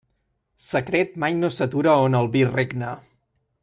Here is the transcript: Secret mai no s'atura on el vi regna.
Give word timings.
Secret 0.67 1.13
mai 1.25 1.37
no 1.43 1.53
s'atura 1.59 1.95
on 2.09 2.19
el 2.23 2.33
vi 2.37 2.45
regna. 2.57 2.95